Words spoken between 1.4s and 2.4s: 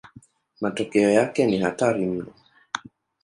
ni hatari mno.